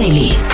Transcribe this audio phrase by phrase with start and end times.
[0.00, 0.30] Daily.
[0.30, 0.49] Interview.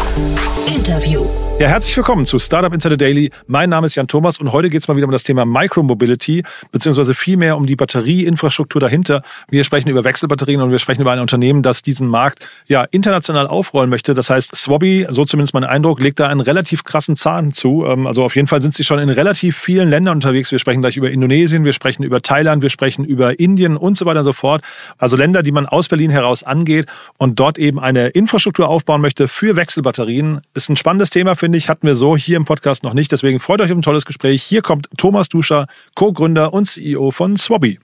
[1.58, 3.30] Ja, herzlich willkommen zu Startup Insider Daily.
[3.46, 6.42] Mein Name ist Jan Thomas und heute geht es mal wieder um das Thema Micromobility,
[6.70, 9.22] beziehungsweise vielmehr um die Batterieinfrastruktur dahinter.
[9.48, 13.46] Wir sprechen über Wechselbatterien und wir sprechen über ein Unternehmen, das diesen Markt ja international
[13.46, 14.12] aufrollen möchte.
[14.12, 17.86] Das heißt, Swabby, so zumindest mein Eindruck, legt da einen relativ krassen Zahn zu.
[17.86, 20.52] Ähm, also auf jeden Fall sind sie schon in relativ vielen Ländern unterwegs.
[20.52, 24.04] Wir sprechen gleich über Indonesien, wir sprechen über Thailand, wir sprechen über Indien und so
[24.04, 24.60] weiter und so fort.
[24.98, 26.84] Also Länder, die man aus Berlin heraus angeht
[27.16, 30.42] und dort eben eine Infrastruktur aufbauen möchte für Wechselbatterien.
[30.52, 33.12] Ist ein spannendes Thema für finde ich, hatten wir so hier im Podcast noch nicht.
[33.12, 34.42] Deswegen freut euch auf ein tolles Gespräch.
[34.42, 37.78] Hier kommt Thomas Duscher, Co-Gründer und CEO von Swabby.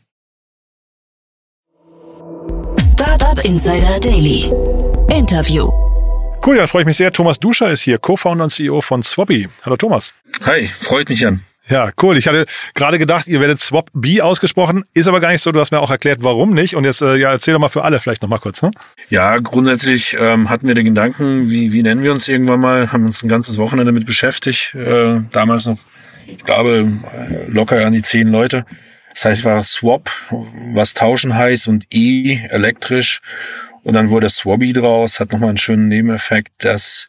[2.93, 4.51] Startup Insider Daily.
[5.17, 5.71] Interview.
[6.45, 7.13] Cool, ja, freue ich mich sehr.
[7.13, 9.49] Thomas Duscher ist hier, Co-Founder und CEO von Swabby.
[9.65, 10.13] Hallo Thomas.
[10.45, 11.45] Hi, freut mich an.
[11.69, 12.17] Ja, cool.
[12.17, 15.53] Ich hatte gerade gedacht, ihr werdet Swap B ausgesprochen, ist aber gar nicht so.
[15.53, 16.75] Du hast mir auch erklärt, warum nicht.
[16.75, 18.63] Und jetzt äh, ja, erzähl doch mal für alle vielleicht noch mal kurz.
[18.63, 18.73] Ne?
[19.11, 23.07] Ja, grundsätzlich ähm, hatten wir den Gedanken, wie, wie nennen wir uns irgendwann mal, haben
[23.07, 24.75] uns ein ganzes Wochenende damit beschäftigt.
[24.75, 25.79] Äh, damals noch,
[26.27, 28.67] ich glaube, äh, locker an die zehn Leute.
[29.15, 30.11] Das heißt, war Swap,
[30.75, 33.21] was tauschen heißt, und E, elektrisch.
[33.85, 37.09] Und dann wurde Swabby draus, hat nochmal einen schönen Nebeneffekt, dass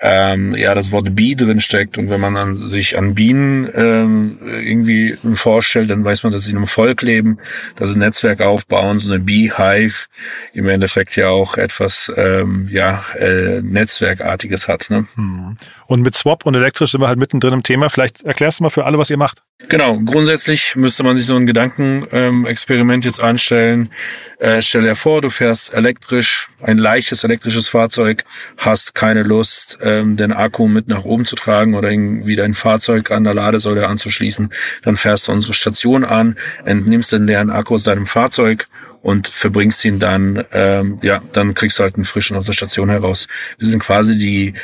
[0.00, 4.38] ähm, ja das Wort Bee drin steckt und wenn man dann sich an Bienen ähm,
[4.42, 7.38] irgendwie vorstellt, dann weiß man, dass sie in einem Volk leben,
[7.76, 10.06] dass sie ein Netzwerk aufbauen, so eine Beehive
[10.52, 14.88] im Endeffekt ja auch etwas ähm, ja äh, Netzwerkartiges hat.
[14.88, 15.06] Ne?
[15.14, 15.54] Hm.
[15.86, 17.90] Und mit Swap und elektrisch sind wir halt mittendrin im Thema.
[17.90, 19.42] Vielleicht erklärst du mal für alle, was ihr macht.
[19.68, 23.90] Genau, grundsätzlich müsste man sich so ein Gedankenexperiment jetzt anstellen.
[24.38, 28.24] Äh, stell dir vor, du fährst elektrisch, ein leichtes elektrisches Fahrzeug,
[28.56, 33.10] hast keine Lust, ähm, den Akku mit nach oben zu tragen oder irgendwie dein Fahrzeug
[33.10, 34.50] an der Ladesäule anzuschließen.
[34.82, 38.66] Dann fährst du unsere Station an, entnimmst den leeren Akku aus deinem Fahrzeug
[39.02, 42.90] und verbringst ihn dann, ähm, ja, dann kriegst du halt einen frischen aus der Station
[42.90, 43.28] heraus.
[43.58, 44.54] Wir sind quasi die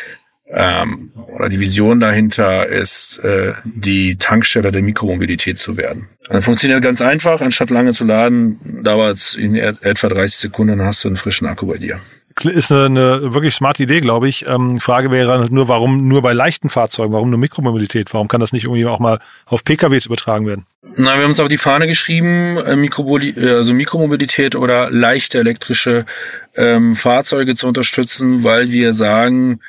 [0.49, 6.09] ähm, oder die Vision dahinter ist, äh, die Tankstelle der Mikromobilität zu werden.
[6.29, 7.41] Das funktioniert ganz einfach.
[7.41, 11.47] Anstatt lange zu laden, dauert es in etwa 30 Sekunden, dann hast du einen frischen
[11.47, 12.01] Akku bei dir
[12.45, 14.47] ist eine, eine wirklich smarte Idee, glaube ich.
[14.47, 18.13] Ähm, Frage wäre nur, warum nur bei leichten Fahrzeugen, warum nur Mikromobilität?
[18.13, 20.67] Warum kann das nicht irgendwie auch mal auf PKWs übertragen werden?
[20.97, 26.05] Na, wir haben uns auf die Fahne geschrieben, äh, äh, also Mikromobilität oder leichte elektrische
[26.57, 29.61] ähm, Fahrzeuge zu unterstützen, weil wir sagen,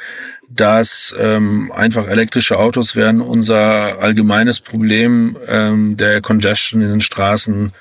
[0.50, 7.74] dass ähm, einfach elektrische Autos werden unser allgemeines Problem ähm, der Congestion in den Straßen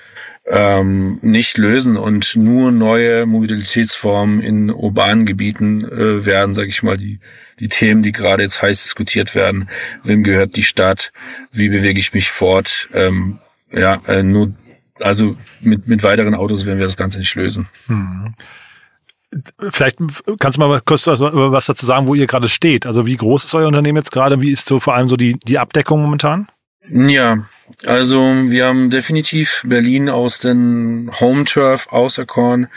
[0.49, 6.97] ähm, nicht lösen und nur neue Mobilitätsformen in urbanen Gebieten äh, werden, sage ich mal,
[6.97, 7.19] die,
[7.59, 9.69] die Themen, die gerade jetzt heiß diskutiert werden.
[10.05, 11.13] Wem gehört die Stadt?
[11.53, 12.89] Wie bewege ich mich fort?
[12.95, 13.39] Ähm,
[13.73, 14.55] ja, äh, nur
[15.01, 17.69] also mit, mit weiteren Autos werden wir das Ganze nicht lösen.
[17.87, 18.35] Hm.
[19.71, 19.99] Vielleicht
[20.39, 22.87] kannst du mal kurz was dazu sagen, wo ihr gerade steht.
[22.87, 24.41] Also wie groß ist euer Unternehmen jetzt gerade?
[24.41, 26.49] Wie ist so vor allem so die, die Abdeckung momentan?
[26.89, 27.47] Ja,
[27.85, 32.69] also wir haben definitiv Berlin aus den Home Turf auserkoren.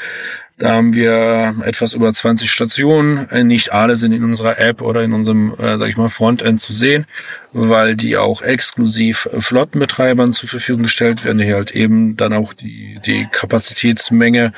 [0.60, 3.30] Da haben wir etwas über 20 Stationen.
[3.30, 6.60] Äh, nicht alle sind in unserer App oder in unserem, äh, sag ich mal, Frontend
[6.60, 7.06] zu sehen,
[7.54, 13.00] weil die auch exklusiv Flottenbetreibern zur Verfügung gestellt werden, die halt eben dann auch die,
[13.06, 14.52] die Kapazitätsmenge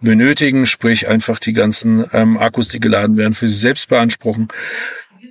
[0.00, 4.48] benötigen, sprich einfach die ganzen ähm, Akkus, die geladen werden, für sich selbst beanspruchen.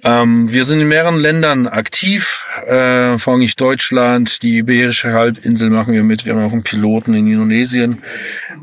[0.04, 6.04] Ähm, wir sind in mehreren Ländern aktiv, äh, vorrangig Deutschland, die Iberische Halbinsel machen wir
[6.04, 8.04] mit, wir haben auch einen Piloten in Indonesien.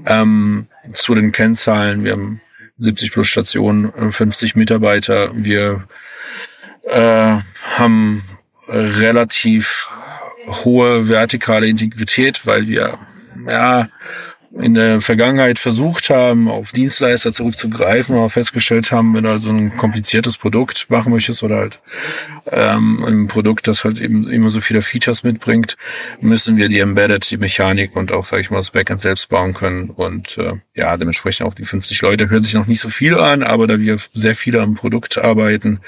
[0.06, 2.40] Ähm, zu den Kennzahlen, wir haben
[2.76, 5.86] 70 plus Stationen, 50 Mitarbeiter, wir
[6.84, 7.36] äh,
[7.76, 8.24] haben
[8.68, 9.90] relativ
[10.46, 12.98] hohe vertikale Integrität, weil wir
[13.46, 13.88] ja
[14.52, 19.76] in der Vergangenheit versucht haben, auf Dienstleister zurückzugreifen, aber festgestellt haben, wenn du also ein
[19.76, 21.78] kompliziertes Produkt machen möchtest oder halt
[22.50, 25.76] ähm, ein Produkt, das halt eben immer so viele Features mitbringt,
[26.20, 29.54] müssen wir die Embedded, die Mechanik und auch, sage ich mal, das Backend selbst bauen
[29.54, 29.90] können.
[29.90, 33.44] Und äh, ja, dementsprechend auch die 50 Leute hört sich noch nicht so viel an,
[33.44, 35.80] aber da wir sehr viele am Produkt arbeiten,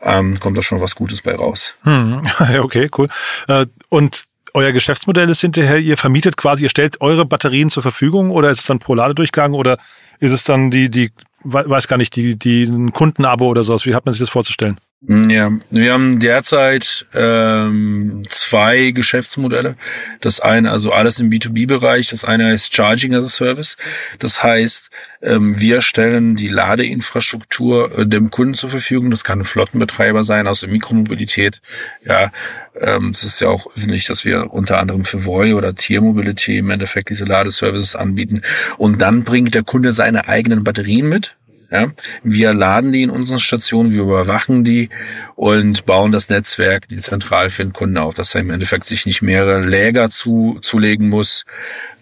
[0.00, 1.74] ähm, kommt da schon was Gutes bei raus.
[1.82, 2.26] Hm,
[2.60, 3.08] okay, cool.
[3.48, 8.30] Äh, und euer Geschäftsmodell ist hinterher, ihr vermietet quasi, ihr stellt eure Batterien zur Verfügung
[8.30, 9.78] oder ist es dann pro Ladedurchgang oder
[10.20, 11.10] ist es dann die, die,
[11.44, 13.86] weiß gar nicht, die, die ein Kundenabo oder sowas?
[13.86, 14.78] Wie hat man sich das vorzustellen?
[15.00, 19.76] Ja, wir haben derzeit ähm, zwei Geschäftsmodelle.
[20.20, 22.08] Das eine, also alles im B2B-Bereich.
[22.08, 23.76] Das eine ist Charging as a Service.
[24.18, 24.90] Das heißt,
[25.22, 29.10] ähm, wir stellen die Ladeinfrastruktur äh, dem Kunden zur Verfügung.
[29.10, 31.62] Das kann ein Flottenbetreiber sein aus der Mikromobilität.
[32.04, 32.32] Ja,
[32.80, 36.70] ähm, es ist ja auch öffentlich, dass wir unter anderem für Voi oder Tiermobility im
[36.70, 38.42] Endeffekt diese Ladeservices anbieten.
[38.78, 41.37] Und dann bringt der Kunde seine eigenen Batterien mit
[41.70, 41.92] Ja?
[42.22, 44.88] Wir laden die in unseren Stationen, wir überwachen die
[45.34, 49.04] und bauen das Netzwerk, die zentral für den Kunden auf, dass er im Endeffekt sich
[49.04, 51.44] nicht mehrere Läger zu, zulegen muss.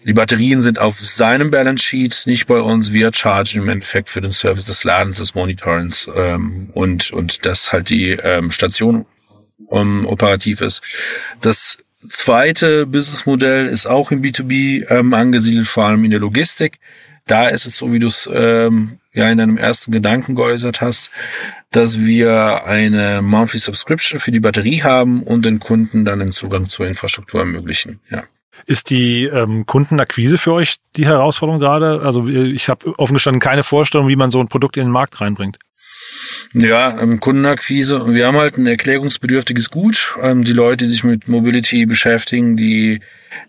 [0.05, 2.93] Die Batterien sind auf seinem Balance Sheet, nicht bei uns.
[2.93, 7.73] Wir chargen im Endeffekt für den Service des Ladens, des Monitorings ähm, und, und dass
[7.73, 9.05] halt die ähm, Station
[9.65, 10.81] um, operativ ist.
[11.41, 11.77] Das
[12.07, 16.79] zweite Businessmodell ist auch im B2B ähm, angesiedelt, vor allem in der Logistik.
[17.25, 21.11] Da ist es so, wie du es ähm, ja in deinem ersten Gedanken geäußert hast,
[21.71, 26.67] dass wir eine Monthly Subscription für die Batterie haben und den Kunden dann den Zugang
[26.67, 27.99] zur Infrastruktur ermöglichen.
[28.09, 28.23] Ja.
[28.65, 32.01] Ist die ähm, Kundenakquise für euch die Herausforderung gerade?
[32.01, 35.21] Also ich habe offen gestanden keine Vorstellung, wie man so ein Produkt in den Markt
[35.21, 35.59] reinbringt.
[36.53, 38.13] Ja, ähm, Kundenakquise.
[38.13, 40.17] Wir haben halt ein erklärungsbedürftiges Gut.
[40.21, 43.01] Ähm, die Leute, die sich mit Mobility beschäftigen, die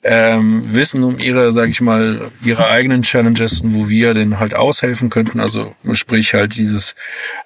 [0.03, 4.55] ähm, wissen um ihre, sag ich mal, ihre eigenen Challenges und wo wir denn halt
[4.55, 5.41] aushelfen könnten.
[5.41, 6.95] Also sprich halt dieses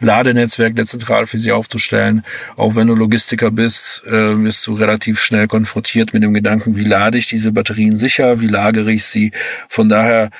[0.00, 2.22] Ladenetzwerk der zentral für sie aufzustellen.
[2.56, 6.84] Auch wenn du Logistiker bist, äh, wirst du relativ schnell konfrontiert mit dem Gedanken, wie
[6.84, 9.32] lade ich diese Batterien sicher, wie lagere ich sie.
[9.68, 10.30] Von daher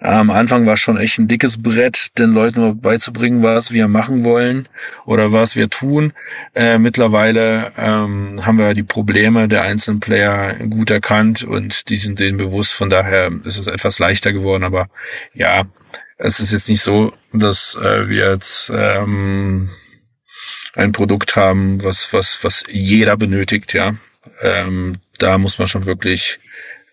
[0.00, 4.24] am Anfang war es schon echt ein dickes Brett, den Leuten beizubringen, was wir machen
[4.24, 4.68] wollen
[5.06, 6.12] oder was wir tun.
[6.54, 12.20] Äh, mittlerweile ähm, haben wir die Probleme der einzelnen Player gut erkannt und die sind
[12.20, 12.74] denen bewusst.
[12.74, 14.62] Von daher ist es etwas leichter geworden.
[14.62, 14.88] Aber
[15.34, 15.64] ja,
[16.16, 19.68] es ist jetzt nicht so, dass äh, wir jetzt ähm,
[20.74, 23.74] ein Produkt haben, was was was jeder benötigt.
[23.74, 23.96] Ja,
[24.42, 26.38] ähm, da muss man schon wirklich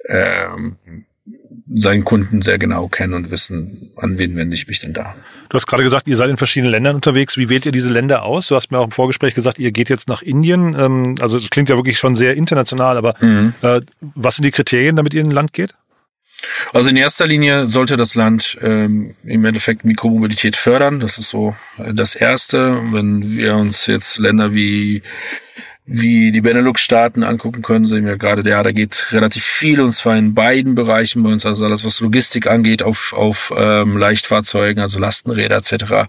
[0.07, 0.77] ähm,
[1.67, 5.15] seinen Kunden sehr genau kennen und wissen, an wen wende ich mich denn da.
[5.49, 7.37] Du hast gerade gesagt, ihr seid in verschiedenen Ländern unterwegs.
[7.37, 8.47] Wie wählt ihr diese Länder aus?
[8.47, 10.75] Du hast mir auch im Vorgespräch gesagt, ihr geht jetzt nach Indien.
[10.77, 13.53] Ähm, also das klingt ja wirklich schon sehr international, aber mhm.
[13.61, 13.81] Äh,
[14.15, 15.73] was sind die Kriterien, damit ihr in ein Land geht?
[16.73, 20.99] Also in erster Linie sollte das Land ähm, im Endeffekt Mikromobilität fördern.
[20.99, 22.81] Das ist so das Erste.
[22.91, 25.01] Wenn wir uns jetzt Länder wie
[25.85, 30.17] wie die Benelux-Staaten angucken können, sehen wir gerade, ja, da geht relativ viel und zwar
[30.17, 34.99] in beiden Bereichen bei uns, also alles was Logistik angeht, auf, auf ähm, Leichtfahrzeugen, also
[34.99, 36.07] Lastenräder etc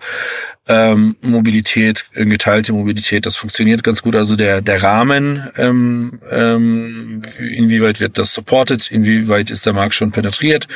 [0.68, 4.16] ähm, Mobilität, äh, geteilte Mobilität, das funktioniert ganz gut.
[4.16, 10.10] Also der, der Rahmen, ähm, ähm, inwieweit wird das supported, inwieweit ist der Markt schon
[10.10, 10.66] penetriert.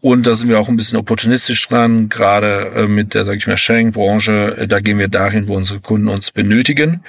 [0.00, 3.46] Und da sind wir auch ein bisschen opportunistisch dran, gerade äh, mit der, sage ich
[3.46, 7.02] mal, Sharing-Branche, äh, da gehen wir dahin, wo unsere Kunden uns benötigen.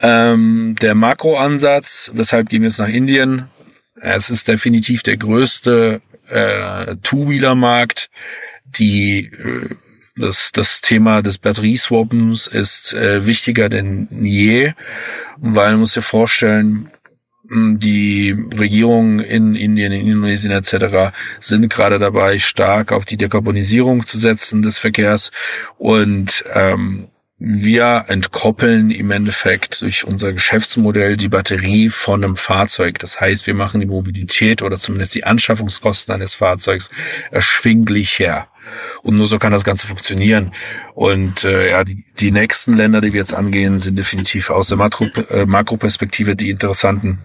[0.00, 3.46] Ähm, der Makroansatz, weshalb gehen wir jetzt nach Indien?
[3.98, 8.10] Es ist definitiv der größte äh, Two-Wheeler-Markt.
[8.64, 9.74] Die äh,
[10.22, 14.72] das, das Thema des Batterieswappens ist äh, wichtiger denn je,
[15.36, 16.90] weil man muss dir vorstellen,
[17.48, 21.12] hm, die Regierungen in Indien, in Indonesien etc.
[21.40, 25.32] sind gerade dabei, stark auf die Dekarbonisierung zu setzen des Verkehrs
[25.76, 27.08] und ähm,
[27.44, 33.00] wir entkoppeln im Endeffekt durch unser Geschäftsmodell die Batterie von einem Fahrzeug.
[33.00, 36.88] Das heißt, wir machen die Mobilität oder zumindest die Anschaffungskosten eines Fahrzeugs
[37.32, 38.46] erschwinglich her.
[39.02, 40.52] Und nur so kann das Ganze funktionieren.
[40.94, 44.78] Und äh, ja, die, die nächsten Länder, die wir jetzt angehen, sind definitiv aus der
[44.78, 47.18] Makro, äh, Makroperspektive die interessanten.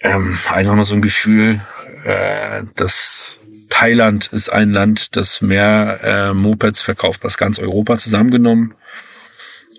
[0.00, 1.60] Ähm, einfach nur so ein Gefühl,
[2.04, 3.36] äh, dass
[3.68, 8.74] Thailand ist ein Land, das mehr äh, Mopeds verkauft als ganz Europa zusammengenommen.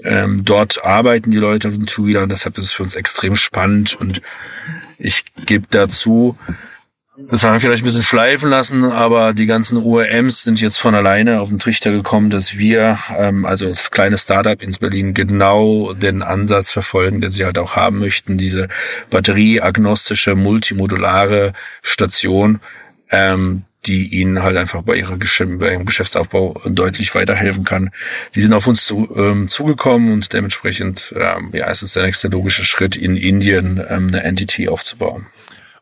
[0.04, 3.36] Ähm, dort arbeiten die Leute auf dem Two-Wheeler und deshalb ist es für uns extrem
[3.36, 4.22] spannend und
[4.98, 6.38] ich gebe dazu,
[7.16, 10.96] das haben wir vielleicht ein bisschen schleifen lassen, aber die ganzen OEMs sind jetzt von
[10.96, 15.94] alleine auf den Trichter gekommen, dass wir, ähm, also das kleine Startup in Berlin, genau
[15.94, 18.68] den Ansatz verfolgen, den sie halt auch haben möchten, diese
[19.12, 21.54] batterieagnostische, multimodulare
[21.84, 22.60] Station,
[23.12, 27.92] ähm, die ihnen halt einfach bei, ihrer Geschäft, bei ihrem Geschäftsaufbau deutlich weiterhelfen kann.
[28.34, 32.30] Die sind auf uns zu, ähm, zugekommen und dementsprechend ähm, ja, es ist der nächste
[32.30, 35.28] logische Schritt, in Indien ähm, eine Entity aufzubauen.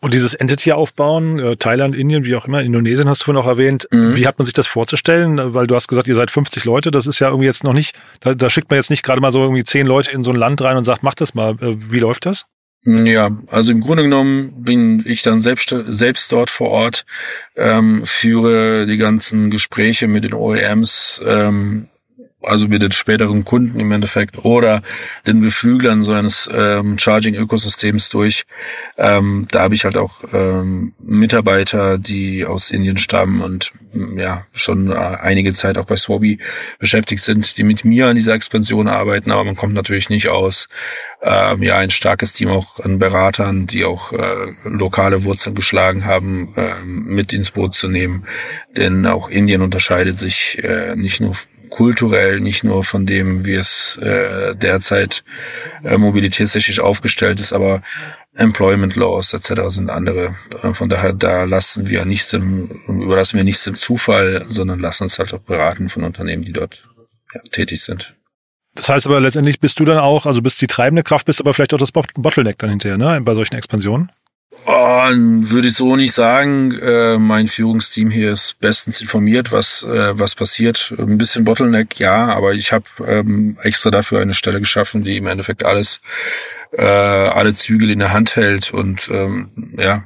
[0.02, 3.48] Und dieses Entity aufbauen, äh, Thailand, Indien, wie auch immer, Indonesien hast du vorhin auch
[3.48, 3.88] erwähnt.
[3.92, 4.16] Mhm.
[4.16, 5.54] Wie hat man sich das vorzustellen?
[5.54, 6.90] Weil du hast gesagt, ihr seid 50 Leute.
[6.90, 9.32] Das ist ja irgendwie jetzt noch nicht, da, da schickt man jetzt nicht gerade mal
[9.32, 11.52] so irgendwie zehn Leute in so ein Land rein und sagt, mach das mal.
[11.62, 12.46] Äh, wie läuft das?
[12.84, 17.06] Ja, also im Grunde genommen bin ich dann selbst, selbst dort vor Ort,
[17.56, 21.90] ähm, führe die ganzen Gespräche mit den OEMs, ähm,
[22.44, 24.82] also mit den späteren Kunden im Endeffekt oder
[25.28, 28.46] den Beflüglern so eines ähm, Charging-Ökosystems durch.
[28.98, 34.46] Ähm, da habe ich halt auch ähm, Mitarbeiter, die aus Indien stammen und mm, ja
[34.54, 36.40] schon äh, einige Zeit auch bei Swabi
[36.80, 40.68] beschäftigt sind, die mit mir an dieser Expansion arbeiten, aber man kommt natürlich nicht aus
[41.22, 46.54] ähm, ja ein starkes Team auch an Beratern, die auch äh, lokale Wurzeln geschlagen haben,
[46.56, 48.26] äh, mit ins Boot zu nehmen.
[48.76, 51.36] Denn auch Indien unterscheidet sich äh, nicht nur
[51.72, 55.24] kulturell, nicht nur von dem, wie es äh, derzeit
[55.84, 57.82] äh, mobilitätstechnisch aufgestellt ist, aber
[58.36, 59.62] Employment Laws etc.
[59.68, 60.36] sind andere.
[60.62, 65.04] Äh, von daher, da lassen wir nichts im, überlassen wir nichts im Zufall, sondern lassen
[65.04, 66.88] uns halt auch beraten von Unternehmen, die dort
[67.34, 68.16] ja, tätig sind.
[68.76, 71.54] Das heißt aber letztendlich bist du dann auch, also bist die treibende Kraft, bist aber
[71.54, 74.12] vielleicht auch das Bottleneck dann hinterher, ne, bei solchen Expansionen?
[74.66, 76.72] Oh, würde ich so nicht sagen.
[76.72, 80.94] Äh, mein Führungsteam hier ist bestens informiert, was äh, was passiert.
[80.98, 85.28] Ein bisschen Bottleneck, ja, aber ich habe ähm, extra dafür eine Stelle geschaffen, die im
[85.28, 86.02] Endeffekt alles
[86.74, 90.04] äh, alle Zügel in der Hand hält und ähm, ja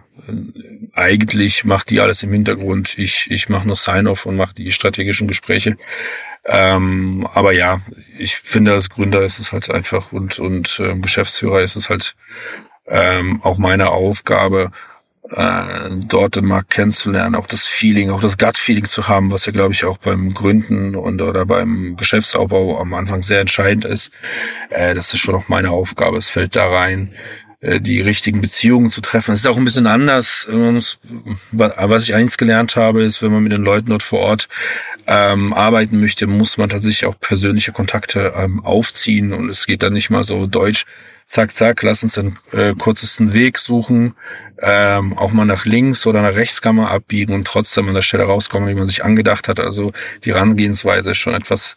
[0.94, 2.98] eigentlich macht die alles im Hintergrund.
[2.98, 5.78] Ich ich mache nur Sign-off und mache die strategischen Gespräche.
[6.46, 7.82] Ähm, aber ja,
[8.18, 12.16] ich finde als Gründer ist es halt einfach und und äh, Geschäftsführer ist es halt
[12.88, 14.72] ähm, auch meine Aufgabe,
[15.32, 19.52] äh, dort den Markt kennenzulernen, auch das Feeling, auch das Gut-Feeling zu haben, was ja,
[19.52, 24.12] glaube ich, auch beim Gründen und oder beim Geschäftsaufbau am Anfang sehr entscheidend ist.
[24.70, 26.18] Äh, das ist schon auch meine Aufgabe.
[26.18, 27.14] Es fällt da rein,
[27.62, 29.32] äh, die richtigen Beziehungen zu treffen.
[29.32, 30.48] Es ist auch ein bisschen anders.
[31.52, 34.48] Was ich eins gelernt habe, ist, wenn man mit den Leuten dort vor Ort
[35.08, 39.94] ähm, arbeiten möchte, muss man tatsächlich auch persönliche Kontakte ähm, aufziehen und es geht dann
[39.94, 40.86] nicht mal so deutsch
[41.28, 44.16] zack, zack, lass uns den äh, kurzesten Weg suchen,
[44.62, 48.02] ähm, auch mal nach links oder nach rechts kann man abbiegen und trotzdem an der
[48.02, 49.60] Stelle rauskommen, wie man sich angedacht hat.
[49.60, 49.92] Also
[50.24, 51.76] die Herangehensweise ist schon etwas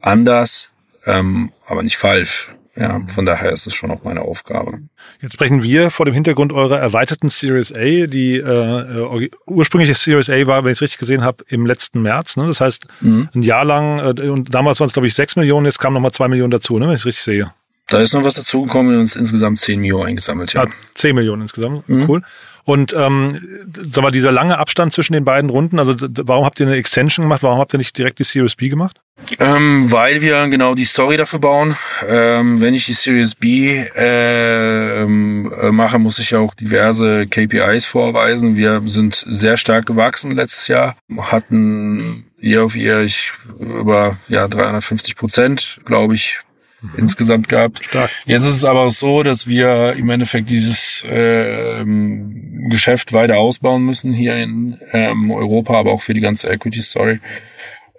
[0.00, 0.70] anders,
[1.06, 2.50] ähm, aber nicht falsch.
[2.76, 4.78] Ja, von daher ist es schon auch meine Aufgabe.
[5.20, 8.06] Jetzt sprechen wir vor dem Hintergrund eurer erweiterten Series A.
[8.06, 12.02] Die äh, äh ursprüngliche Series A war, wenn ich es richtig gesehen habe, im letzten
[12.02, 12.36] März.
[12.36, 12.46] Ne?
[12.46, 13.30] Das heißt, mhm.
[13.34, 16.12] ein Jahr lang, äh, und damals waren es, glaube ich, sechs Millionen, jetzt kamen nochmal
[16.12, 16.86] zwei Millionen dazu, ne?
[16.86, 17.52] wenn ich es richtig sehe.
[17.88, 20.64] Da ist noch was dazugekommen und uns insgesamt 10 Millionen eingesammelt, ja.
[20.64, 22.08] Ah, 10 Millionen insgesamt, mhm.
[22.08, 22.22] cool.
[22.64, 26.66] Und ähm, sag mal, dieser lange Abstand zwischen den beiden Runden, also warum habt ihr
[26.66, 27.42] eine Extension gemacht?
[27.42, 29.00] Warum habt ihr nicht direkt die Series B gemacht?
[29.40, 31.76] Ähm, weil wir genau die Story dafür bauen.
[32.06, 37.86] Ähm, wenn ich die Series B äh, ähm, äh, mache, muss ich auch diverse KPIs
[37.86, 38.56] vorweisen.
[38.56, 45.16] Wir sind sehr stark gewachsen letztes Jahr, hatten Year auf Year ich über ja 350
[45.16, 46.40] Prozent, glaube ich,
[46.80, 46.94] mhm.
[46.96, 47.84] insgesamt gehabt.
[47.84, 48.10] Stark.
[48.26, 54.12] Jetzt ist es aber so, dass wir im Endeffekt dieses ähm, Geschäft weiter ausbauen müssen
[54.12, 57.20] hier in ähm, Europa, aber auch für die ganze Equity Story.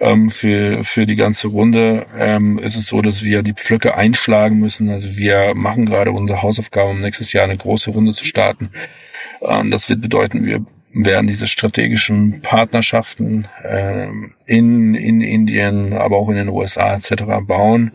[0.02, 4.60] Ähm, für, für die ganze Runde ähm, ist es so, dass wir die Pflöcke einschlagen
[4.60, 4.90] müssen.
[4.90, 8.70] Also wir machen gerade unsere Hausaufgaben, um nächstes Jahr eine große Runde zu starten.
[9.42, 14.08] Ähm, das wird bedeuten, wir werden diese strategischen Partnerschaften äh,
[14.46, 17.24] in, in Indien, aber auch in den USA etc.
[17.42, 17.92] bauen,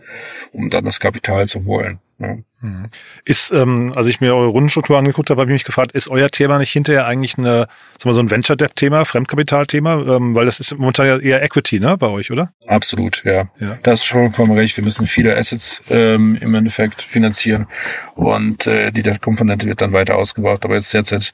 [0.52, 1.98] um dann das Kapital zu holen.
[2.18, 2.36] Ja.
[2.64, 2.86] Mhm.
[3.24, 6.30] Ist, ähm, als ich mir eure Rundenstruktur angeguckt habe, habe ich mich gefragt, ist euer
[6.30, 7.66] Thema nicht hinterher eigentlich eine,
[7.98, 11.42] sagen wir so ein Venture Debt Thema, Fremdkapital-Thema, ähm, weil das ist momentan ja eher
[11.42, 12.52] Equity, ne, bei euch, oder?
[12.66, 13.50] Absolut, ja.
[13.60, 13.78] ja.
[13.82, 14.76] Das ist schon vollkommen recht.
[14.76, 17.66] Wir müssen viele Assets ähm, im Endeffekt finanzieren
[18.14, 20.64] und äh, die Debt-Komponente wird dann weiter ausgebaut.
[20.64, 21.32] Aber jetzt derzeit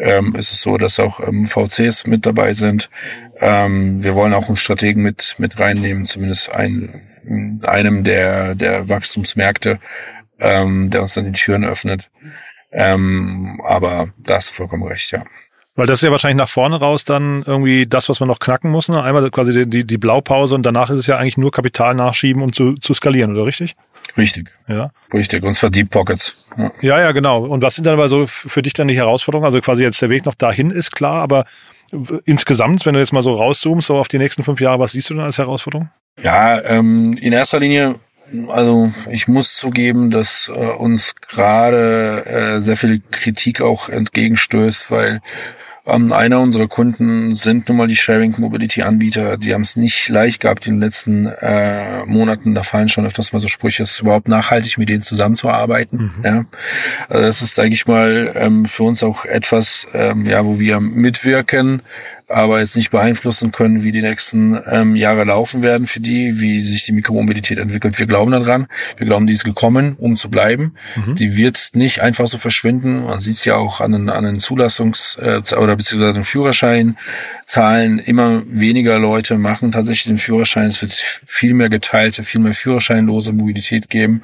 [0.00, 2.90] ähm, ist es so, dass auch ähm, VCs mit dabei sind.
[3.38, 7.02] Ähm, wir wollen auch einen Strategen mit mit reinnehmen, zumindest ein,
[7.62, 9.78] einem der der Wachstumsmärkte,
[10.38, 12.10] ähm, der uns dann die Türen öffnet.
[12.72, 15.24] Ähm, aber da hast du vollkommen recht, ja.
[15.76, 18.70] Weil das ist ja wahrscheinlich nach vorne raus dann irgendwie das, was man noch knacken
[18.70, 18.88] muss.
[18.88, 19.02] Ne?
[19.02, 22.42] Einmal quasi die, die, die Blaupause und danach ist es ja eigentlich nur Kapital nachschieben,
[22.42, 23.76] um zu, zu skalieren, oder richtig?
[24.16, 24.56] Richtig.
[24.68, 24.90] Ja.
[25.12, 25.42] Richtig.
[25.42, 26.36] Und zwar Deep Pockets.
[26.56, 26.72] Ja.
[26.80, 27.44] ja, ja, genau.
[27.44, 29.46] Und was sind dann aber so für dich dann die Herausforderungen?
[29.46, 31.44] Also quasi jetzt der Weg noch dahin ist klar, aber
[32.24, 35.10] insgesamt, wenn du jetzt mal so rauszoomst, so auf die nächsten fünf Jahre, was siehst
[35.10, 35.90] du dann als Herausforderung?
[36.22, 37.96] Ja, ähm, in erster Linie,
[38.48, 45.20] also ich muss zugeben, dass äh, uns gerade äh, sehr viel Kritik auch entgegenstößt, weil
[45.86, 49.36] ähm, einer unserer Kunden sind nun mal die Sharing Mobility Anbieter.
[49.36, 52.54] Die haben es nicht leicht gehabt in den letzten äh, Monaten.
[52.54, 56.12] Da fallen schon öfters mal so Sprüche, es ist überhaupt nachhaltig, mit denen zusammenzuarbeiten.
[56.16, 56.24] Mhm.
[56.24, 56.44] Ja,
[57.08, 60.80] also das ist, sage ich mal, ähm, für uns auch etwas, ähm, ja, wo wir
[60.80, 61.82] mitwirken
[62.30, 66.60] aber jetzt nicht beeinflussen können, wie die nächsten ähm, Jahre laufen werden für die, wie
[66.60, 67.98] sich die Mikromobilität entwickelt.
[67.98, 68.68] Wir glauben daran.
[68.96, 70.74] Wir glauben, die ist gekommen, um zu bleiben.
[70.94, 71.16] Mhm.
[71.16, 73.04] Die wird nicht einfach so verschwinden.
[73.04, 77.98] Man sieht es ja auch an den, an den Zulassungs- äh, oder beziehungsweise den Führerscheinzahlen.
[77.98, 80.66] Immer weniger Leute machen tatsächlich den Führerschein.
[80.66, 84.22] Es wird viel mehr geteilte, viel mehr führerscheinlose Mobilität geben.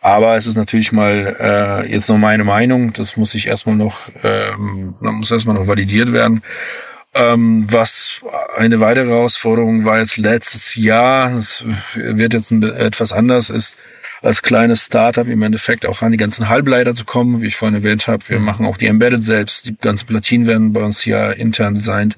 [0.00, 2.92] Aber es ist natürlich mal äh, jetzt noch meine Meinung.
[2.92, 6.42] Das muss ich erstmal noch, ähm, muss erstmal noch validiert werden.
[7.14, 8.20] Ähm, was
[8.56, 13.76] eine weitere Herausforderung war jetzt letztes Jahr, es wird jetzt etwas anders, ist
[14.20, 17.76] als kleines Startup im Endeffekt auch an die ganzen Halbleiter zu kommen, wie ich vorhin
[17.76, 18.28] erwähnt habe.
[18.28, 18.46] Wir mhm.
[18.46, 22.16] machen auch die Embedded selbst, die ganzen Platinen werden bei uns hier intern designt.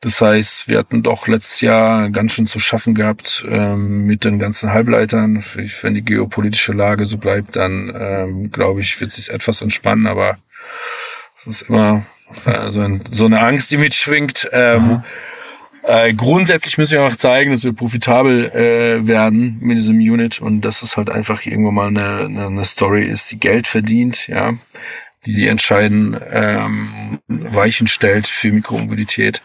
[0.00, 4.38] Das heißt, wir hatten doch letztes Jahr ganz schön zu schaffen gehabt ähm, mit den
[4.38, 5.44] ganzen Halbleitern.
[5.80, 10.38] Wenn die geopolitische Lage so bleibt, dann ähm, glaube ich, wird sich etwas entspannen, aber
[11.36, 12.06] es ist immer
[12.44, 14.48] äh, so, ein, so eine Angst, die mitschwingt.
[14.52, 15.02] Ähm,
[15.82, 20.60] äh, grundsätzlich müssen wir auch zeigen, dass wir profitabel äh, werden mit diesem Unit und
[20.62, 24.54] dass es halt einfach irgendwo mal eine, eine, eine Story ist, die Geld verdient, ja
[25.28, 29.42] die die entscheiden ähm, Weichen stellt für Mikromobilität.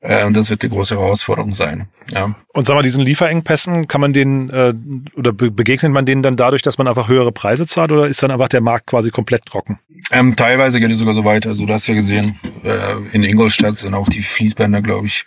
[0.00, 1.88] Äh, und das wird die große Herausforderung sein.
[2.10, 2.34] Ja.
[2.52, 4.74] Und sag mal, diesen Lieferengpässen, kann man denen äh,
[5.16, 8.22] oder be begegnet man denen dann dadurch, dass man einfach höhere Preise zahlt oder ist
[8.22, 9.78] dann einfach der Markt quasi komplett trocken?
[10.12, 11.46] Ähm, teilweise geht es sogar so weit.
[11.46, 15.24] Also du hast ja gesehen, äh, in Ingolstadt sind auch die Fließbänder, glaube ich,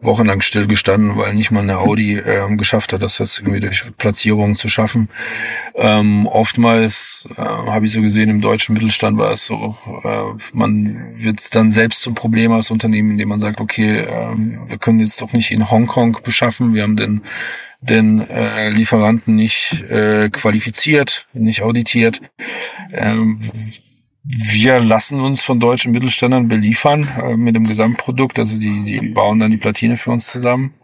[0.00, 4.56] wochenlang stillgestanden, weil nicht mal eine Audi äh, geschafft hat, das jetzt irgendwie durch Platzierungen
[4.56, 5.08] zu schaffen.
[5.76, 11.14] Ähm, oftmals äh, habe ich so gesehen, im deutschen Mittelstand war es so, äh, man
[11.16, 14.34] wird dann selbst zum Problem als Unternehmen, indem man sagt, okay, äh,
[14.66, 17.22] wir können jetzt doch nicht in Hongkong beschaffen, wir haben den
[17.80, 22.20] den äh, Lieferanten nicht äh, qualifiziert, nicht auditiert.
[22.90, 23.40] Ähm,
[24.28, 28.38] wir lassen uns von deutschen Mittelständlern beliefern äh, mit dem Gesamtprodukt.
[28.38, 30.74] Also die, die bauen dann die Platine für uns zusammen.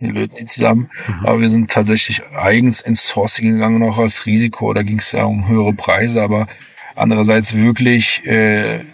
[0.00, 0.90] Die löten die zusammen.
[1.08, 1.26] Mhm.
[1.26, 4.72] Aber wir sind tatsächlich eigens ins Sourcing gegangen, auch als Risiko.
[4.72, 6.22] Da ging es ja um höhere Preise.
[6.22, 6.46] Aber
[6.94, 8.84] andererseits wirklich äh,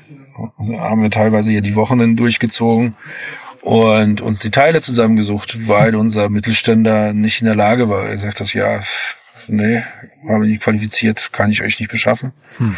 [0.59, 2.97] haben wir teilweise hier die Wochen durchgezogen
[3.62, 8.09] und uns die Teile zusammengesucht, weil unser Mittelständler nicht in der Lage war.
[8.09, 8.81] Er sagt das, ja,
[9.49, 9.83] nee,
[10.28, 12.33] habe ich nicht qualifiziert, kann ich euch nicht beschaffen.
[12.59, 12.76] Hm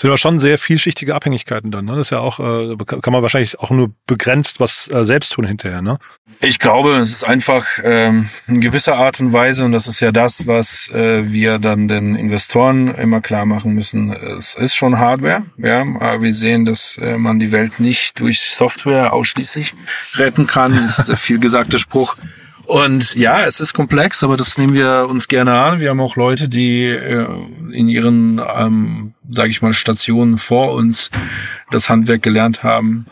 [0.00, 1.84] sind aber schon sehr vielschichtige Abhängigkeiten dann.
[1.84, 1.92] Ne?
[1.92, 5.46] Das ist ja auch, äh, kann man wahrscheinlich auch nur begrenzt was äh, selbst tun
[5.46, 5.82] hinterher.
[5.82, 5.98] Ne?
[6.40, 10.10] Ich glaube, es ist einfach ähm, in gewisser Art und Weise, und das ist ja
[10.10, 14.10] das, was äh, wir dann den Investoren immer klar machen müssen.
[14.10, 18.40] Es ist schon Hardware, ja, aber wir sehen, dass äh, man die Welt nicht durch
[18.40, 19.74] Software ausschließlich
[20.14, 20.72] retten kann.
[20.72, 22.16] Das ist der vielgesagte Spruch.
[22.70, 25.80] Und ja, es ist komplex, aber das nehmen wir uns gerne an.
[25.80, 27.26] Wir haben auch Leute, die äh,
[27.72, 31.10] in ihren, ähm, sage ich mal, Stationen vor uns
[31.72, 33.06] das Handwerk gelernt haben.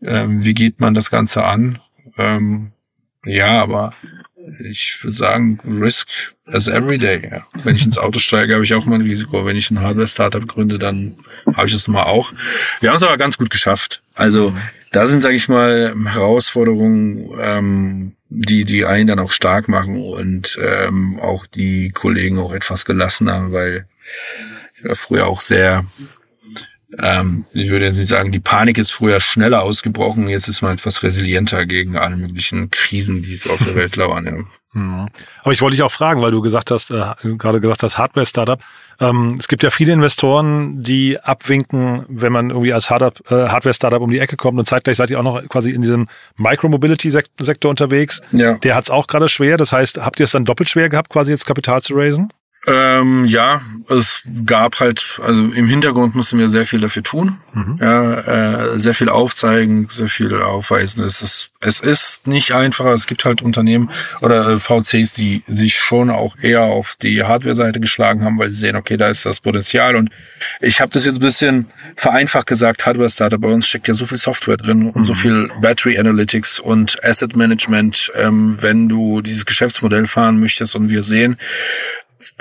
[0.00, 1.80] Ähm, wie geht man das Ganze an?
[2.18, 2.70] Ähm,
[3.24, 3.94] ja, aber
[4.60, 6.06] ich würde sagen, Risk
[6.46, 7.30] as everyday.
[7.32, 7.46] Ja.
[7.64, 9.44] Wenn ich ins Auto steige, habe ich auch mal ein Risiko.
[9.44, 11.16] Wenn ich ein Hardware-Startup gründe, dann
[11.52, 12.32] habe ich das nun mal auch.
[12.78, 14.02] Wir haben es aber ganz gut geschafft.
[14.14, 14.54] Also
[14.92, 20.58] da sind, sage ich mal, Herausforderungen, ähm, die die einen dann auch stark machen und
[20.62, 23.86] ähm, auch die Kollegen auch etwas gelassener, weil
[24.76, 25.84] ich war früher auch sehr,
[26.98, 30.74] ähm, ich würde jetzt nicht sagen, die Panik ist früher schneller ausgebrochen, jetzt ist man
[30.74, 34.26] etwas resilienter gegen alle möglichen Krisen, die es auf der Welt lauern.
[34.26, 34.32] Ja.
[34.72, 35.06] Mhm.
[35.42, 37.04] Aber ich wollte dich auch fragen, weil du gesagt hast, äh,
[37.36, 38.60] gerade gesagt hast, Hardware-Startup.
[39.00, 44.10] Ähm, es gibt ja viele Investoren, die abwinken, wenn man irgendwie als äh, Hardware-Startup um
[44.10, 48.20] die Ecke kommt und zeitgleich seid ihr auch noch quasi in diesem Micromobility-Sektor unterwegs.
[48.32, 48.54] Ja.
[48.58, 49.56] Der hat es auch gerade schwer.
[49.56, 52.32] Das heißt, habt ihr es dann doppelt schwer gehabt, quasi jetzt Kapital zu raisen?
[52.66, 57.38] Ähm, ja, es gab halt, also im Hintergrund mussten wir sehr viel dafür tun.
[57.54, 57.78] Mhm.
[57.80, 61.02] Ja, äh, sehr viel aufzeigen, sehr viel aufweisen.
[61.02, 62.92] Es ist, es ist nicht einfacher.
[62.92, 67.80] Es gibt halt Unternehmen oder äh, VCs, die sich schon auch eher auf die Hardware-Seite
[67.80, 69.96] geschlagen haben, weil sie sehen, okay, da ist das Potenzial.
[69.96, 70.10] Und
[70.60, 74.18] ich habe das jetzt ein bisschen vereinfacht gesagt, Hardware-Startup, bei uns steckt ja so viel
[74.18, 75.04] Software drin und mhm.
[75.04, 80.90] so viel Battery Analytics und Asset Management, ähm, wenn du dieses Geschäftsmodell fahren möchtest und
[80.90, 81.38] wir sehen,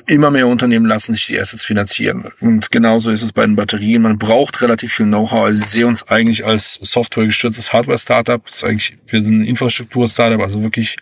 [0.07, 2.31] immer mehr Unternehmen lassen sich die Assets finanzieren.
[2.39, 4.01] Und genauso ist es bei den Batterien.
[4.01, 5.45] Man braucht relativ viel Know-how.
[5.45, 8.41] Also ich sehe uns eigentlich als softwaregestütztes Hardware-Startup.
[8.43, 10.97] Wir sind ein Infrastruktur-Startup, also wirklich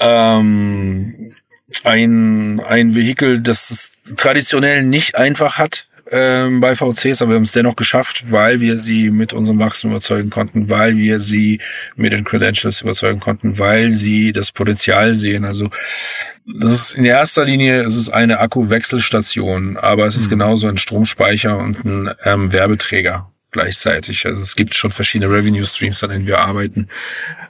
[0.00, 1.34] ähm,
[1.84, 7.42] ein, ein Vehikel, das es traditionell nicht einfach hat ähm, bei VCs, aber wir haben
[7.42, 11.60] es dennoch geschafft, weil wir sie mit unserem Wachstum überzeugen konnten, weil wir sie
[11.96, 15.44] mit den Credentials überzeugen konnten, weil sie das Potenzial sehen.
[15.44, 15.70] Also
[16.46, 20.30] das ist in erster Linie es ist eine Akkuwechselstation, aber es ist mhm.
[20.30, 24.26] genauso ein Stromspeicher und ein ähm, Werbeträger gleichzeitig.
[24.26, 26.88] Also es gibt schon verschiedene Revenue Streams, an denen wir arbeiten.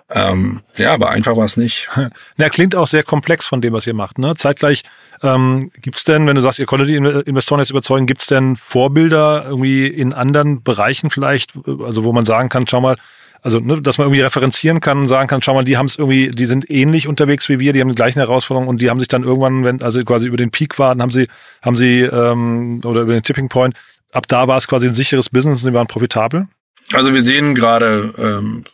[0.09, 1.89] Ähm, ja, aber einfach war es nicht.
[2.37, 4.19] Na, klingt auch sehr komplex von dem, was ihr macht.
[4.19, 4.35] Ne?
[4.37, 4.85] Zeitgleich
[5.23, 8.57] ähm, gibt denn, wenn du sagst, ihr konntet die Investoren jetzt überzeugen, gibt es denn
[8.57, 12.97] Vorbilder irgendwie in anderen Bereichen vielleicht, also wo man sagen kann, schau mal,
[13.43, 16.31] also ne, dass man irgendwie referenzieren kann, sagen kann, schau mal, die haben es irgendwie,
[16.31, 19.09] die sind ähnlich unterwegs wie wir, die haben die gleichen Herausforderungen und die haben sich
[19.09, 21.29] dann irgendwann, wenn also quasi über den Peak waren, haben sie,
[21.63, 23.75] haben sie ähm, oder über den Tipping Point,
[24.13, 26.49] ab da war es quasi ein sicheres Business und sie waren profitabel.
[26.93, 28.65] Also wir sehen gerade ähm,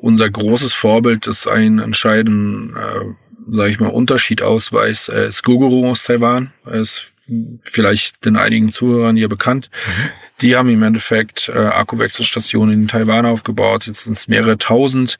[0.00, 5.90] unser großes Vorbild, das einen entscheidenden, äh, sage ich mal, Unterschied ausweist, äh, ist Gogoro
[5.90, 6.52] aus Taiwan.
[6.66, 7.12] Ist
[7.64, 9.70] vielleicht den einigen Zuhörern hier bekannt.
[9.86, 10.10] Mhm.
[10.42, 13.86] Die haben im Endeffekt äh, Akkuwechselstationen in Taiwan aufgebaut.
[13.86, 15.18] Jetzt sind es mehrere tausend.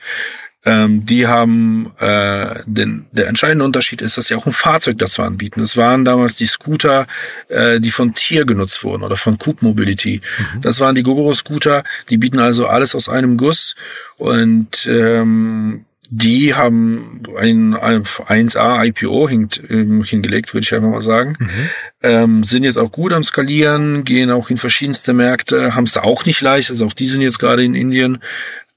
[0.64, 5.22] Ähm, die haben äh, den, der entscheidende Unterschied ist, dass sie auch ein Fahrzeug dazu
[5.22, 5.60] anbieten.
[5.60, 7.06] Das waren damals die Scooter,
[7.48, 10.20] äh, die von Tier genutzt wurden oder von Coop Mobility.
[10.54, 10.62] Mhm.
[10.62, 11.84] Das waren die Gogoro Scooter.
[12.10, 13.76] Die bieten also alles aus einem Guss
[14.16, 21.36] und ähm, die haben ein, ein 1A IPO ähm, hingelegt, würde ich einfach mal sagen.
[21.38, 21.70] Mhm.
[22.02, 26.24] Ähm, sind jetzt auch gut am Skalieren, gehen auch in verschiedenste Märkte, haben es auch
[26.24, 28.18] nicht leicht, also auch die sind jetzt gerade in Indien.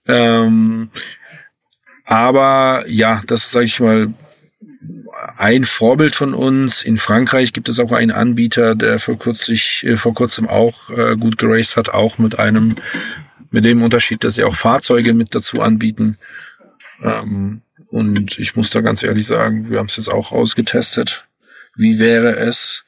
[0.08, 0.90] Ähm,
[2.06, 4.14] aber ja, das ist, sage ich mal,
[5.38, 6.82] ein Vorbild von uns.
[6.82, 11.16] In Frankreich gibt es auch einen Anbieter, der vor, kürzlich, äh, vor kurzem auch äh,
[11.16, 12.76] gut geraced hat, auch mit einem,
[13.52, 16.18] mit dem Unterschied, dass sie auch Fahrzeuge mit dazu anbieten.
[17.04, 21.26] Ähm, und ich muss da ganz ehrlich sagen, wir haben es jetzt auch ausgetestet.
[21.76, 22.84] Wie wäre es,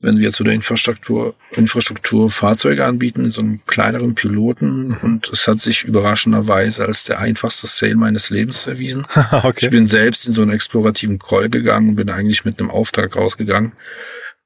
[0.00, 4.96] wenn wir zu der Infrastruktur, Infrastruktur Fahrzeuge anbieten in so einem kleineren Piloten?
[5.02, 9.02] Und es hat sich überraschenderweise als der einfachste Sale meines Lebens erwiesen.
[9.32, 9.66] okay.
[9.66, 13.16] Ich bin selbst in so einen explorativen Call gegangen und bin eigentlich mit einem Auftrag
[13.16, 13.72] rausgegangen.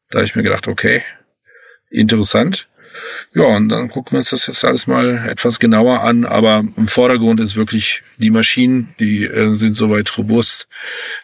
[0.09, 1.03] Da habe ich mir gedacht, okay,
[1.91, 2.69] interessant.
[3.35, 6.25] Ja, und dann gucken wir uns das jetzt alles mal etwas genauer an.
[6.25, 10.69] Aber im Vordergrund ist wirklich die Maschinen, die äh, sind soweit robust,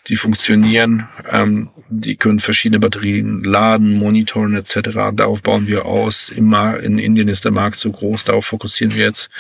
[0.08, 5.12] die funktionieren, ähm, die können verschiedene Batterien laden, monitoren etc.
[5.14, 6.30] Darauf bauen wir aus.
[6.30, 9.30] Immer in Indien ist der Markt so groß, darauf fokussieren wir jetzt.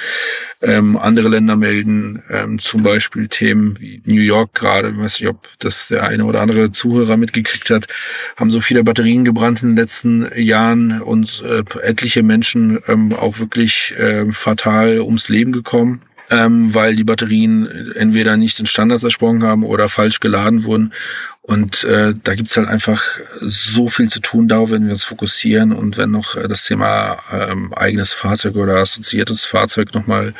[0.62, 5.48] Ähm, andere Länder melden ähm, zum Beispiel Themen wie New York gerade, weiß nicht, ob
[5.58, 7.88] das der eine oder andere Zuhörer mitgekriegt hat,
[8.36, 13.38] haben so viele Batterien gebrannt in den letzten Jahren und äh, etliche Menschen ähm, auch
[13.38, 19.42] wirklich äh, fatal ums Leben gekommen ähm, weil die Batterien entweder nicht den Standard zersprungen
[19.42, 20.92] haben oder falsch geladen wurden.
[21.42, 23.02] Und äh, da gibt's halt einfach
[23.40, 27.18] so viel zu tun, darauf wenn wir uns fokussieren und wenn noch äh, das Thema
[27.32, 30.34] ähm, eigenes Fahrzeug oder assoziiertes Fahrzeug nochmal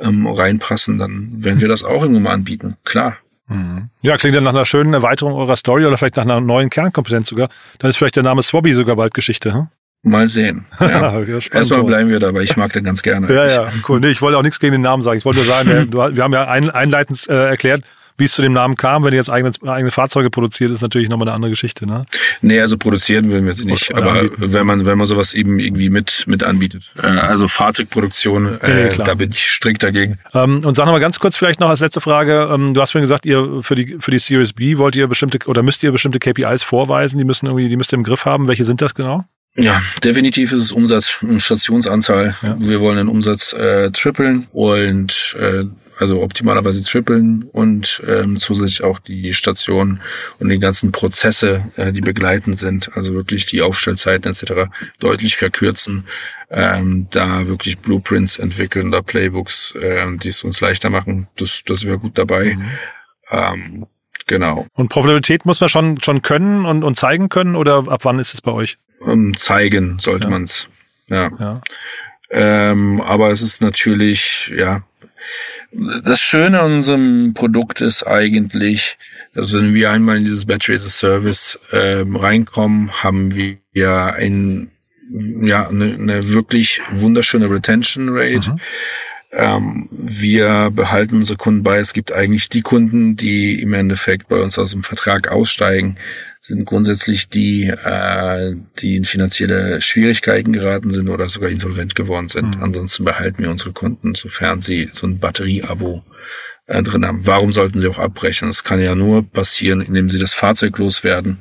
[0.00, 3.16] ähm, reinpassen, dann werden wir das auch irgendwann mal anbieten, klar.
[3.46, 3.88] Mhm.
[4.02, 7.28] Ja, klingt ja nach einer schönen Erweiterung eurer Story oder vielleicht nach einer neuen Kernkompetenz
[7.28, 7.48] sogar.
[7.78, 9.68] Dann ist vielleicht der Name Swabby sogar bald Geschichte, hm?
[10.02, 10.66] Mal sehen.
[10.80, 11.20] Ja.
[11.20, 12.42] ja Erstmal bleiben wir dabei.
[12.42, 13.32] Ich mag den ganz gerne.
[13.32, 14.00] ja, ja, cool.
[14.00, 15.18] Nee, ich wollte auch nichts gegen den Namen sagen.
[15.18, 17.82] Ich wollte nur sagen, wir, haben ja ein, einleitend äh, erklärt,
[18.16, 19.04] wie es zu dem Namen kam.
[19.04, 22.06] Wenn ihr jetzt eigene, eigene Fahrzeuge produziert, ist natürlich nochmal eine andere Geschichte, ne?
[22.40, 23.90] Nee, also produzieren würden wir sie nicht.
[23.90, 24.52] Oder aber anbieten.
[24.52, 26.92] wenn man, wenn man sowas eben irgendwie mit, mit anbietet.
[27.02, 30.18] Äh, also Fahrzeugproduktion, äh, ja, da bin ich strikt dagegen.
[30.32, 32.48] Ähm, und sag nochmal ganz kurz vielleicht noch als letzte Frage.
[32.52, 35.38] Ähm, du hast vorhin gesagt, ihr für die, für die Series B wollt ihr bestimmte
[35.46, 38.48] oder müsst ihr bestimmte KPIs vorweisen, die müssen irgendwie, die müsst ihr im Griff haben.
[38.48, 39.24] Welche sind das genau?
[39.58, 42.36] Ja, definitiv ist es Umsatz, Stationsanzahl.
[42.42, 42.56] Ja.
[42.60, 45.64] Wir wollen den Umsatz äh, trippeln und äh,
[45.98, 50.00] also optimalerweise trippeln und ähm, zusätzlich auch die Station
[50.38, 54.70] und die ganzen Prozesse, äh, die begleitend sind, also wirklich die Aufstellzeiten etc.
[55.00, 56.04] deutlich verkürzen,
[56.50, 61.26] ähm, da wirklich Blueprints entwickeln, da Playbooks, ähm, die es uns leichter machen.
[61.36, 62.54] Das, das wäre gut dabei.
[62.54, 62.68] Mhm.
[63.30, 63.86] Ähm,
[64.28, 64.68] genau.
[64.74, 68.34] Und Profitabilität muss man schon schon können und, und zeigen können oder ab wann ist
[68.34, 68.78] es bei euch?
[69.06, 70.30] Ähm, zeigen sollte ja.
[70.30, 70.68] man's.
[71.08, 71.30] Ja.
[71.38, 71.60] ja.
[72.30, 74.82] Ähm, aber es ist natürlich, ja,
[76.04, 78.98] das Schöne an unserem Produkt ist eigentlich,
[79.34, 84.06] dass wenn wir einmal in dieses Battery as a Service ähm, reinkommen, haben wir ja
[84.06, 84.70] ein,
[85.10, 88.50] ja, eine, eine wirklich wunderschöne Retention Rate.
[88.50, 88.60] Mhm.
[89.30, 91.78] Ähm, wir behalten unsere Kunden bei.
[91.78, 95.98] Es gibt eigentlich die Kunden, die im Endeffekt bei uns aus dem Vertrag aussteigen,
[96.40, 102.56] sind grundsätzlich die, äh, die in finanzielle Schwierigkeiten geraten sind oder sogar insolvent geworden sind.
[102.56, 102.62] Mhm.
[102.62, 106.02] Ansonsten behalten wir unsere Kunden, sofern sie so ein Batterieabo
[106.66, 107.26] äh, drin haben.
[107.26, 108.48] Warum sollten sie auch abbrechen?
[108.48, 111.38] Das kann ja nur passieren, indem sie das Fahrzeug loswerden.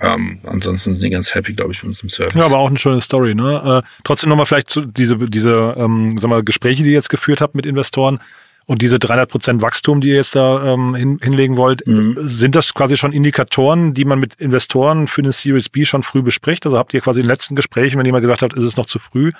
[0.00, 2.34] Ähm, ansonsten sind die ganz happy, glaube ich, mit unserem Service.
[2.34, 3.82] Ja, aber auch eine schöne Story, ne?
[3.82, 7.40] Äh, trotzdem nochmal vielleicht zu diese, diese, ähm, sag mal, Gespräche, die ihr jetzt geführt
[7.40, 8.20] habt mit Investoren.
[8.68, 12.18] Und diese 300 Prozent Wachstum, die ihr jetzt da ähm, hin, hinlegen wollt, mhm.
[12.20, 16.20] sind das quasi schon Indikatoren, die man mit Investoren für eine Series B schon früh
[16.20, 16.66] bespricht?
[16.66, 18.84] Also habt ihr quasi in den letzten Gesprächen, wenn jemand gesagt hat, ist es noch
[18.84, 19.32] zu früh,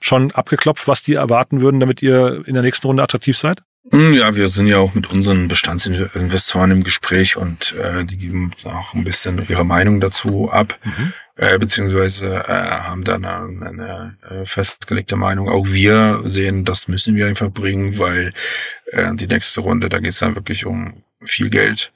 [0.00, 3.64] schon abgeklopft, was die erwarten würden, damit ihr in der nächsten Runde attraktiv seid?
[3.90, 8.52] Mhm, ja, wir sind ja auch mit unseren Bestandsinvestoren im Gespräch und äh, die geben
[8.64, 10.78] auch ein bisschen ihre Meinung dazu ab.
[10.84, 15.48] Mhm äh, beziehungsweise äh, haben da eine, eine äh, festgelegte Meinung.
[15.48, 18.32] Auch wir sehen, das müssen wir einfach bringen, weil
[18.86, 21.92] äh, die nächste Runde, da geht es dann wirklich um viel Geld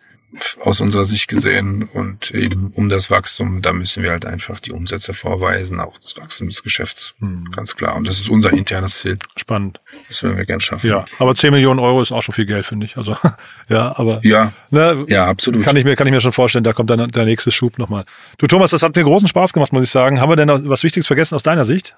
[0.63, 4.73] aus unserer Sicht gesehen und eben um das Wachstum, da müssen wir halt einfach die
[4.73, 7.51] Umsätze vorweisen, auch das Wachstum des Geschäfts, hm.
[7.55, 7.97] ganz klar.
[7.97, 9.19] Und das ist unser internes Ziel.
[9.37, 9.81] Spannend.
[10.09, 10.89] Das werden wir gern schaffen.
[10.89, 12.97] Ja, aber 10 Millionen Euro ist auch schon viel Geld, finde ich.
[12.97, 13.17] Also
[13.69, 15.63] ja, aber ja, ne, ja, absolut.
[15.65, 18.05] Kann ich mir kann ich mir schon vorstellen, da kommt dann der nächste Schub nochmal.
[18.39, 20.21] Du Thomas, das hat mir großen Spaß gemacht, muss ich sagen.
[20.21, 21.95] Haben wir denn noch was Wichtiges vergessen aus deiner Sicht?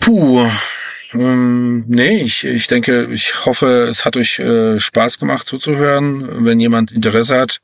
[0.00, 0.48] Puh,
[1.14, 6.44] Ähm, nee, ich, ich denke, ich hoffe, es hat euch äh, Spaß gemacht zuzuhören.
[6.44, 7.60] Wenn jemand Interesse hat,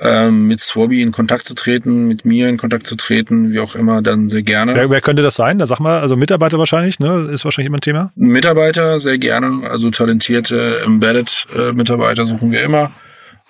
[0.00, 3.74] ähm, mit Swabby in Kontakt zu treten, mit mir in Kontakt zu treten, wie auch
[3.74, 4.74] immer, dann sehr gerne.
[4.74, 5.58] Wer, wer könnte das sein?
[5.58, 7.28] Da sag mal, also Mitarbeiter wahrscheinlich, ne?
[7.32, 8.12] Ist wahrscheinlich immer ein Thema.
[8.14, 12.92] Mitarbeiter sehr gerne, also talentierte Embedded-Mitarbeiter suchen wir immer.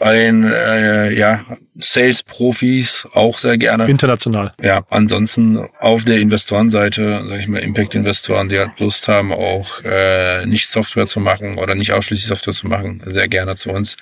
[0.01, 1.45] Ein äh, ja,
[1.77, 3.87] Sales-Profis auch sehr gerne.
[3.87, 4.53] International.
[4.61, 10.47] Ja, ansonsten auf der Investorenseite, sage ich mal, Impact-Investoren, die halt Lust haben, auch äh,
[10.47, 13.97] nicht Software zu machen oder nicht ausschließlich Software zu machen, sehr gerne zu uns.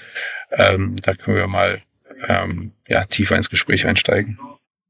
[0.51, 1.81] Ähm, da können wir mal
[2.29, 4.39] ähm, ja, tiefer ins Gespräch einsteigen.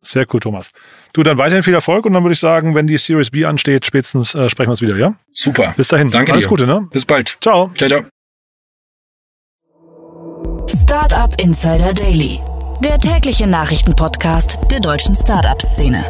[0.02, 0.72] Sehr cool, Thomas.
[1.12, 3.84] Du, dann weiterhin viel Erfolg und dann würde ich sagen, wenn die Series B ansteht,
[3.84, 5.16] spätestens äh, sprechen wir uns wieder, ja?
[5.32, 5.74] Super.
[5.76, 6.10] Bis dahin.
[6.10, 6.48] Danke Alles dir.
[6.48, 6.88] Gute, ne?
[6.92, 7.36] Bis bald.
[7.40, 7.72] Ciao.
[7.76, 8.15] Ciao, ciao.
[10.68, 12.40] Startup Insider Daily,
[12.82, 16.04] der tägliche Nachrichtenpodcast der deutschen Startup-Szene.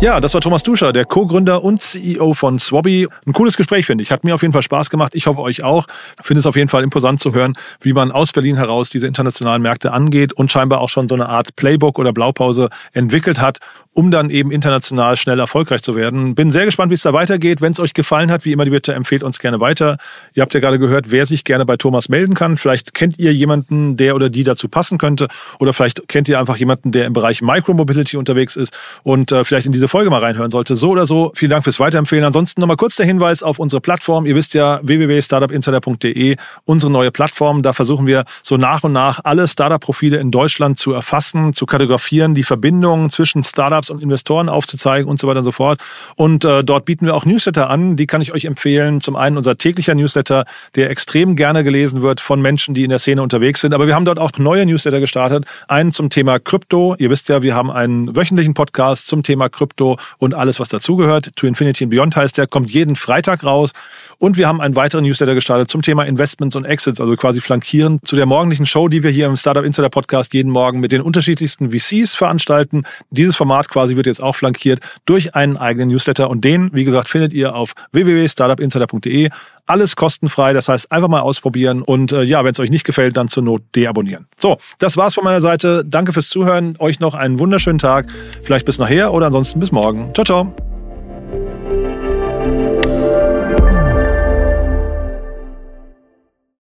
[0.00, 3.08] Ja, das war Thomas Duscher, der Co-Gründer und CEO von Swabby.
[3.26, 4.12] Ein cooles Gespräch, finde ich.
[4.12, 5.14] Hat mir auf jeden Fall Spaß gemacht.
[5.16, 5.86] Ich hoffe, euch auch.
[6.22, 9.60] Finde es auf jeden Fall imposant zu hören, wie man aus Berlin heraus diese internationalen
[9.60, 13.58] Märkte angeht und scheinbar auch schon so eine Art Playbook oder Blaupause entwickelt hat,
[13.98, 16.36] um dann eben international schnell erfolgreich zu werden.
[16.36, 17.60] Bin sehr gespannt, wie es da weitergeht.
[17.60, 19.96] Wenn es euch gefallen hat, wie immer die Bitte, empfehlt uns gerne weiter.
[20.34, 22.56] Ihr habt ja gerade gehört, wer sich gerne bei Thomas melden kann.
[22.58, 25.26] Vielleicht kennt ihr jemanden, der oder die dazu passen könnte.
[25.58, 29.66] Oder vielleicht kennt ihr einfach jemanden, der im Bereich Micromobility unterwegs ist und äh, vielleicht
[29.66, 30.76] in diese Folge mal reinhören sollte.
[30.76, 32.24] So oder so, vielen Dank fürs Weiterempfehlen.
[32.24, 34.26] Ansonsten nochmal kurz der Hinweis auf unsere Plattform.
[34.26, 37.64] Ihr wisst ja, www.startupinsider.de, unsere neue Plattform.
[37.64, 42.36] Da versuchen wir so nach und nach alle Startup-Profile in Deutschland zu erfassen, zu kartografieren,
[42.36, 43.42] die Verbindungen zwischen
[43.88, 45.80] Startups und Investoren aufzuzeigen und so weiter und so fort.
[46.16, 47.96] Und äh, dort bieten wir auch Newsletter an.
[47.96, 49.00] Die kann ich euch empfehlen.
[49.00, 52.98] Zum einen unser täglicher Newsletter, der extrem gerne gelesen wird von Menschen, die in der
[52.98, 53.74] Szene unterwegs sind.
[53.74, 55.44] Aber wir haben dort auch neue Newsletter gestartet.
[55.66, 56.94] Einen zum Thema Krypto.
[56.98, 61.30] Ihr wisst ja, wir haben einen wöchentlichen Podcast zum Thema Krypto und alles, was dazugehört.
[61.36, 63.72] To Infinity and Beyond heißt der, kommt jeden Freitag raus.
[64.18, 68.06] Und wir haben einen weiteren Newsletter gestartet zum Thema Investments und Exits, also quasi flankierend
[68.06, 71.02] zu der morgendlichen Show, die wir hier im Startup Insider Podcast jeden Morgen mit den
[71.02, 72.82] unterschiedlichsten VCs veranstalten.
[73.10, 77.08] Dieses Format quasi wird jetzt auch flankiert durch einen eigenen Newsletter und den, wie gesagt,
[77.08, 79.30] findet ihr auf www.startupinsider.de.
[79.66, 83.16] Alles kostenfrei, das heißt einfach mal ausprobieren und äh, ja, wenn es euch nicht gefällt,
[83.16, 84.26] dann zur Not deabonnieren.
[84.36, 85.84] So, das war's von meiner Seite.
[85.86, 86.74] Danke fürs Zuhören.
[86.78, 88.06] Euch noch einen wunderschönen Tag.
[88.42, 90.10] Vielleicht bis nachher oder ansonsten bis morgen.
[90.14, 90.67] Ciao, ciao.